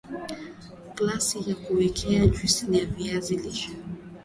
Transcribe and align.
Glasi 0.95 1.39
ya 1.49 1.55
kuwekea 1.55 2.27
juisi 2.27 2.77
ya 2.77 2.85
viazi 2.85 3.35
lishe 3.37 3.71